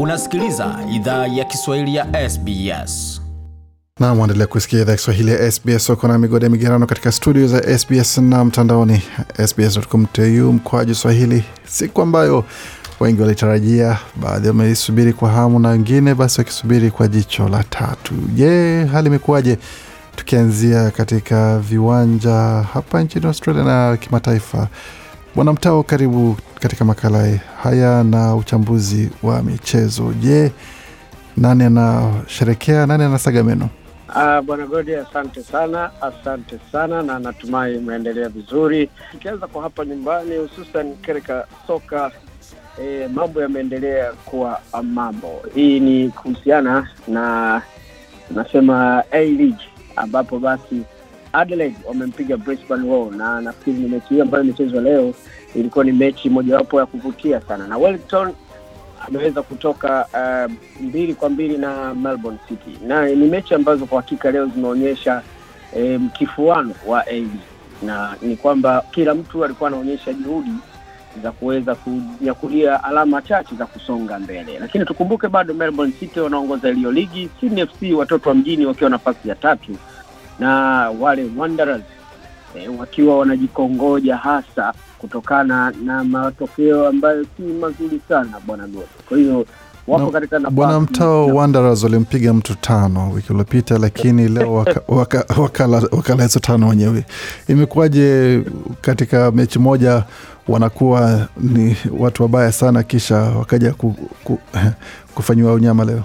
[0.00, 3.22] Unasikiliza idhaa ya Kiswahili ya SBS.
[4.00, 5.88] na mwendelea kusikia idhaa Kiswahili ya SBS.
[5.88, 9.02] huko na migode ya migerano katika studio za SBS na mtandaoni
[9.46, 12.44] sbs.com.au mkwaju swahili, siku ambayo
[13.00, 18.14] wengi walitarajia, baadhi wameisubiri kwa hamu na wengine basi wakisubiri kwa jicho la tatu.
[18.34, 19.58] Je, hali imekuwaje?
[20.16, 22.34] Tukianzia katika viwanja
[22.72, 24.68] hapa nchini Australia na kimataifa.
[25.34, 30.12] Bwana Mtao, karibu katika makala haya na uchambuzi wa michezo.
[30.20, 30.52] Je,
[31.36, 33.68] nani anasherekea, nani anasaga meno?
[34.08, 38.90] Uh, Bwana Godi, asante sana, asante sana na natumai umeendelea vizuri.
[39.12, 42.10] Tukianza kwa hapa nyumbani, hususan katika soka
[42.82, 45.42] eh, mambo yameendelea kuwa mambo.
[45.54, 47.62] Hii ni kuhusiana na
[48.30, 50.82] nasema A-League ambapo basi
[51.32, 55.14] Adelaide wamempiga Brisbane Roar, na nafikiri ni mechi hiyo ambayo imechezwa leo
[55.56, 58.32] ilikuwa ni mechi mojawapo ya kuvutia sana, na Wellington
[59.08, 64.30] ameweza kutoka uh, mbili kwa mbili na Melbourne City, na ni mechi ambazo kwa hakika
[64.30, 65.22] leo zimeonyesha
[65.76, 67.28] eh, mkifuano wa AD
[67.82, 70.50] na ni kwamba kila mtu alikuwa anaonyesha juhudi
[71.22, 76.92] za kuweza kunyakulia alama chache za kusonga mbele, lakini tukumbuke bado Melbourne City wanaongoza iliyo
[76.92, 79.76] ligi, Sydney FC watoto wa mjini wakiwa nafasi ya tatu.
[80.38, 80.50] Na
[81.00, 81.82] wale Wanderers
[82.54, 88.86] eh, wakiwa wanajikongoja hasa kutokana na matokeo ambayo si mazuri sana bwana Goto.
[89.08, 89.46] Kwa hiyo
[89.86, 95.24] wako katika nafasi Bwana Mtao, Wanderers walimpiga mtu tano wiki iliyopita, lakini leo waka, waka,
[95.42, 97.04] wakala, wakala hizo tano wenyewe.
[97.48, 98.42] Imekuwaje
[98.80, 100.04] katika mechi moja
[100.48, 104.38] wanakuwa ni watu wabaya sana, kisha wakaja ku, ku,
[105.14, 106.02] kufanyiwa unyama leo?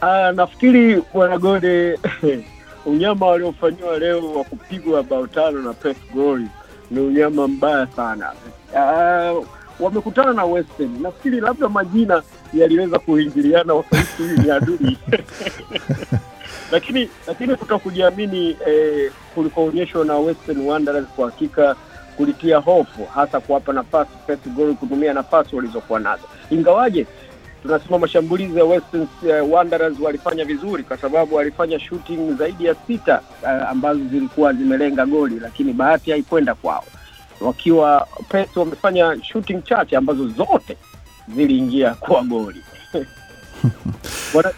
[0.00, 1.98] Ah, nafikiri bwana Gode
[2.86, 6.46] unyama waliofanyiwa leo wa kupigwa bao tano na Pep Glory
[6.90, 8.32] ni unyama mbaya sana.
[8.74, 9.46] Uh,
[9.80, 12.22] wamekutana na Western, nafikiri labda majina
[12.54, 14.98] yaliweza kuingiliana, wakati hii ni adui.
[16.72, 21.76] Lakini lakini kuto kujiamini eh, kulikoonyeshwa na Western Wanderers kwa hakika
[22.16, 27.06] kulitia hofu, hasa kuwapa nafasi Pep Glory kutumia nafasi walizokuwa nazo, ingawaje
[27.62, 33.20] tunasema mashambulizi ya Western uh, Wanderers walifanya vizuri kwa sababu walifanya shooting zaidi ya sita
[33.42, 36.84] uh, ambazo zilikuwa zimelenga goli, lakini bahati haikwenda kwao,
[37.40, 40.76] wakiwa Pets wamefanya shooting chache ambazo zote
[41.34, 42.62] ziliingia kwa goli.
[44.32, 44.52] Bwana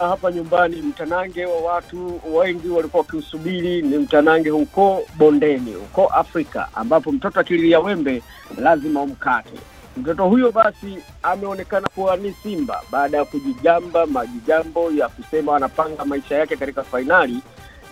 [0.00, 6.68] na hapa nyumbani, mtanange wa watu wengi walikuwa wakiusubiri ni mtanange huko bondeni, huko Afrika,
[6.74, 8.22] ambapo mtoto akililia wembe
[8.58, 9.58] lazima umkate.
[9.96, 16.36] Mtoto huyo basi ameonekana kuwa ni Simba baada ya kujijamba majijambo ya kusema anapanga maisha
[16.38, 17.40] yake katika fainali.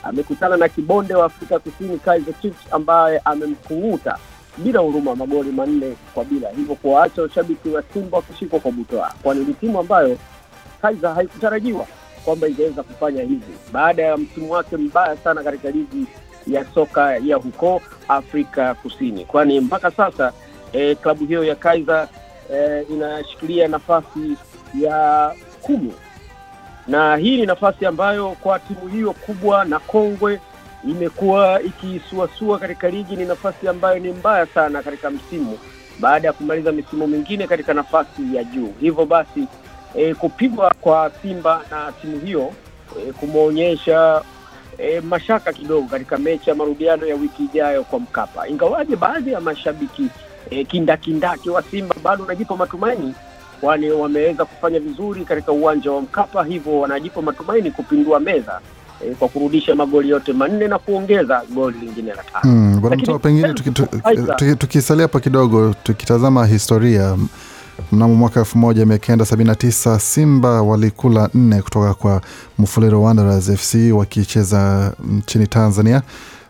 [0.02, 4.18] Amekutana na kibonde wa Afrika Kusini Kaizer Chiefs ambaye amemkunguta
[4.58, 9.44] bila huruma magoli manne kwa bila, hivyo kuwaacha washabiki wa Simba wakishikwa kwa butwaa, kwani
[9.44, 10.18] ni timu ambayo
[10.82, 11.86] Kaizer haikutarajiwa
[12.24, 16.06] kwamba ingeweza kufanya hivi baada ya msimu wake mbaya sana katika ligi
[16.46, 20.32] ya soka ya huko Afrika Kusini, kwani mpaka sasa
[20.74, 22.08] eh, klabu hiyo ya Kaizer
[22.52, 24.36] e, inashikilia nafasi
[24.80, 25.92] ya kumi
[26.86, 30.40] na hii ni nafasi ambayo kwa timu hiyo kubwa na kongwe
[30.88, 33.16] imekuwa ikisuasua katika ligi.
[33.16, 35.58] Ni nafasi ambayo ni mbaya sana katika msimu
[36.00, 38.72] baada ya kumaliza misimu mingine katika nafasi ya juu.
[38.80, 39.46] Hivyo basi
[39.94, 42.52] e, kupigwa kwa Simba na timu hiyo
[43.08, 44.22] e, kumeonyesha
[44.78, 49.40] e, mashaka kidogo katika mechi ya marudiano ya wiki ijayo kwa Mkapa, ingawaje baadhi ya
[49.40, 50.08] mashabiki
[50.50, 53.14] e, kindakindaki wa Simba bado wanajipa matumaini
[53.60, 58.60] kwani wameweza kufanya vizuri katika uwanja wa Mkapa, hivyo wanajipa matumaini kupindua meza
[59.04, 62.80] e, kwa kurudisha magoli yote manne na kuongeza goli lingine la tano.
[62.90, 67.16] Lakini pengine tukisalia tuki, tuki, tuki, hapa kidogo, tukitazama historia
[67.92, 72.20] mnamo mwaka elfu moja mia kenda sabini na tisa Simba walikula nne kutoka kwa
[72.58, 76.02] Mufulero Wanderers FC wakicheza nchini Tanzania,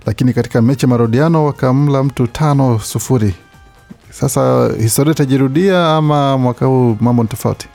[0.06, 3.34] lakini katika mechi ya marudiano wakamla mtu tano sufuri.
[4.20, 7.68] Sasa historia itajirudia ama mwaka huu mambo ni tofauti?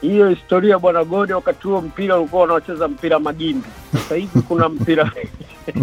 [0.00, 3.66] Hiyo historia bwana Gode, wakati huo mpira ulikuwa unaocheza mpira magimbi.
[3.92, 5.12] Sasa hivi kuna mpira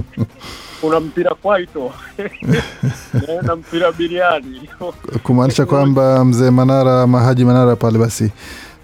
[0.81, 1.94] kuna mpira kwaito
[3.28, 4.69] Eh, na mpira biriani
[5.24, 8.31] kumaanisha kwamba mzee Manara ama Haji Manara pale basi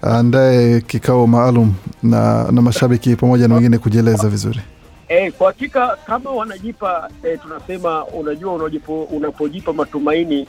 [0.04, 4.60] aandae kikao maalum na, na mashabiki pamoja na wengine kujieleza vizuri.
[5.12, 10.48] Eh, kwa hakika kama wanajipa eh, tunasema unajua unajipo, unapojipa matumaini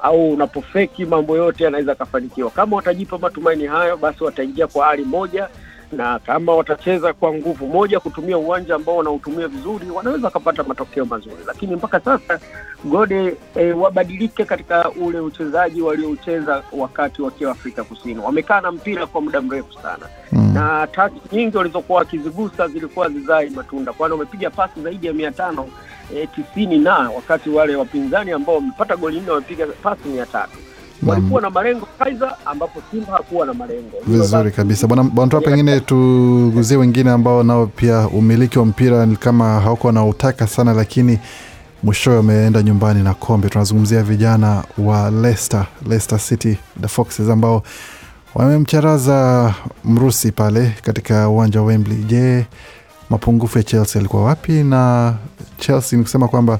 [0.00, 2.50] au unapofeki mambo yote yanaweza akafanikiwa.
[2.50, 5.48] Kama watajipa matumaini hayo, basi wataingia kwa hali moja
[5.92, 11.36] na kama watacheza kwa nguvu moja, kutumia uwanja ambao wanautumia vizuri, wanaweza wakapata matokeo mazuri.
[11.46, 12.40] Lakini mpaka sasa
[12.84, 18.18] Gode e, wabadilike katika ule uchezaji walioucheza wakati wakiwa Afrika Kusini.
[18.20, 20.54] Wamekaa na mpira kwa muda mrefu sana Mm.
[20.54, 25.68] na tasi nyingi walizokuwa wakizigusa zilikuwa zizai matunda, kwani wamepiga pasi zaidi ya mia tano
[26.16, 30.58] e, tisini na wakati wale wapinzani ambao wamepata goli nne wamepiga pasi mia tatu
[31.06, 33.96] walikuwa na malengo Kaizer, ambapo Simba hakuwa na malengo.
[34.06, 39.60] Vizuri kabisa bwana Bwantoa, pengine tuguzie wengine ambao nao pia umiliki wa mpira ni kama
[39.60, 41.18] hauko wanautaka sana, lakini
[41.82, 43.48] mwishowe wameenda nyumbani na kombe.
[43.48, 47.62] Tunazungumzia vijana wa Leicester, Leicester City the Foxes ambao
[48.34, 49.54] wamemcharaza
[49.84, 51.96] Mrusi pale katika uwanja wa Wembley.
[51.96, 52.46] Je,
[53.10, 54.52] mapungufu ya Chelsea yalikuwa wapi?
[54.52, 55.14] Na
[55.58, 56.58] Chelsea ni kusema kwamba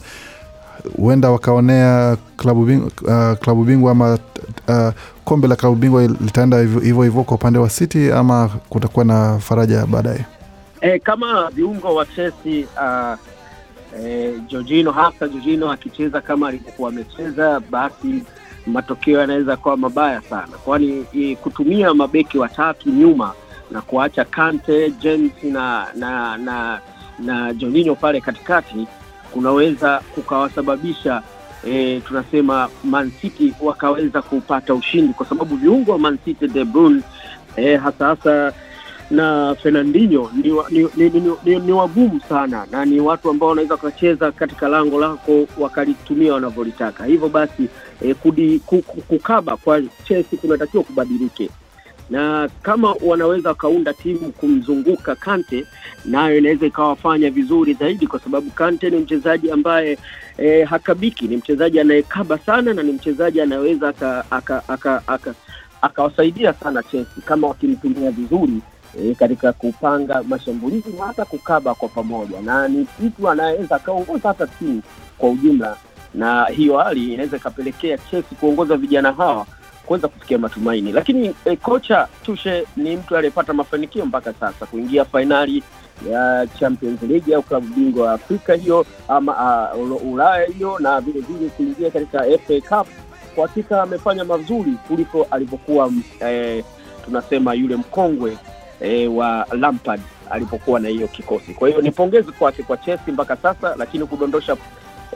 [0.97, 4.19] huenda wakaonea klabu bingwa, uh, klabu bingwa ama
[4.69, 4.89] uh,
[5.25, 9.87] kombe la klabu bingwa litaenda hivyo hivyo kwa upande wa City ama kutakuwa na faraja
[9.87, 10.25] baadaye?
[10.81, 13.19] E, kama viungo wa Chelsea uh,
[14.05, 18.23] e, Jorginho hasa Jorginho akicheza kama alivyokuwa amecheza, basi
[18.67, 23.33] matokeo yanaweza kuwa mabaya sana, kwani e, kutumia mabeki watatu nyuma
[23.71, 26.81] na kuacha Kante, James na na na
[27.19, 28.87] na Jorginho pale katikati
[29.33, 31.23] kunaweza kukawasababisha
[31.67, 37.03] e, tunasema Man City wakaweza kupata ushindi, kwa sababu viungo wa Man City De Bruyne
[37.57, 38.53] e, hasa hasa
[39.11, 43.49] na Fernandinho ni, wa- ni, ni, ni, ni, ni wagumu sana na ni watu ambao
[43.49, 47.05] wanaweza wakacheza katika lango lako wakalitumia wanavyolitaka.
[47.05, 47.69] Hivyo basi
[48.03, 51.51] e, kudi, ku- ku- kukaba kwa Chelsea kunatakiwa kubadilike,
[52.11, 55.67] na kama wanaweza wakaunda timu kumzunguka Kante,
[56.05, 59.99] nayo inaweza ikawafanya vizuri zaidi, kwa sababu Kante ni mchezaji ambaye
[60.39, 63.41] e, hakabiki, ni mchezaji anayekaba sana na ni mchezaji
[65.07, 65.43] aka-
[65.83, 68.53] akawasaidia sana Chelsea kama wakimtumia vizuri
[69.01, 74.47] e, katika kupanga mashambulizi na hata kukaba kwa pamoja, na ni mtu anaweza akaongoza hata
[74.47, 74.83] timu
[75.19, 75.77] kwa ujumla,
[76.15, 79.47] na hiyo hali inaweza ikapelekea Chelsea kuongoza vijana hawa
[79.89, 80.93] kuweza kufikia matumaini.
[80.93, 85.63] Lakini e, kocha Tushe ni mtu aliyepata mafanikio mpaka sasa kuingia fainali
[86.11, 91.21] ya Champions League au klabu bingwa wa Afrika hiyo ama uh, Ulaya hiyo na vile
[91.21, 92.89] vile kuingia katika FA Cup.
[93.35, 95.91] Kwa hakika amefanya mazuri kuliko alivyokuwa
[96.21, 96.65] eh,
[97.05, 98.39] tunasema yule mkongwe
[98.81, 100.01] e, wa Lampard
[100.31, 101.55] alipokuwa na hiyo kikosi.
[101.55, 104.57] Kwa hiyo ni pongezi kwake kwa Chelsea mpaka sasa, lakini kudondosha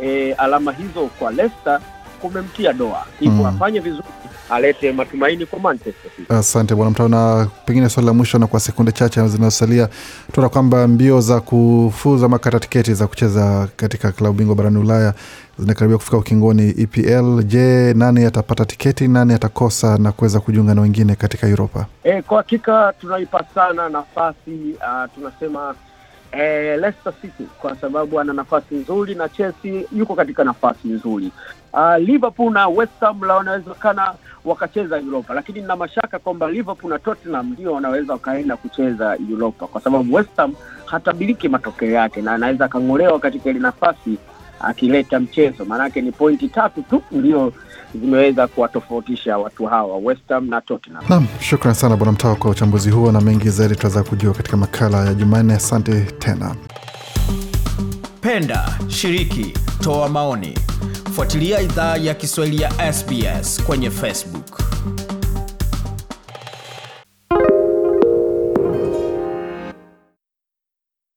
[0.03, 1.81] e, alama hizo kwa Leicester
[2.21, 3.47] kumemtia doa, hivyo Mm.
[3.47, 4.05] afanye vizuri,
[4.53, 6.33] alete matumaini kwa Manchester City.
[6.33, 9.89] Asante bwana Mtao, na pengine swali la mwisho na kwa sekunde chache zinazosalia,
[10.33, 15.15] tuona kwamba mbio za kufuza makata tiketi za kucheza katika klabu bingwa barani Ulaya
[15.59, 16.75] zinakaribia kufika ukingoni.
[16.79, 21.87] EPL, je, nani atapata tiketi, nani atakosa na kuweza kujiunga na wengine katika Uropa?
[22.05, 25.75] E, kwa hakika tunaipa sana nafasi uh, tunasema
[26.33, 31.33] e, Leicester City kwa sababu ana nafasi nzuri na Chelsea yuko katika nafasi nzuri.
[31.73, 34.15] Uh, Liverpool na West Ham la wanawezekana
[34.45, 39.81] wakacheza Europa, lakini nina mashaka kwamba Liverpool na Tottenham ndio wanaweza wakaenda kucheza Europa kwa
[39.81, 44.19] sababu West Ham hatabiliki matokeo yake na anaweza akang'olewa katika ile nafasi
[44.61, 47.53] akileta mchezo, maanake ni pointi tatu tu ndio
[47.95, 51.05] zimeweza kuwatofautisha watu hawa West Ham na Tottenham.
[51.09, 55.07] Naam, shukran sana bwana Mtao kwa uchambuzi huo na mengi zaidi tutaweza kujua katika makala
[55.07, 55.55] ya Jumanne.
[55.55, 56.55] Asante tena.
[58.21, 60.59] Penda, shiriki, toa maoni.
[61.13, 64.42] Fuatilia idhaa ya Kiswahili ya SBS kwenye Facebook.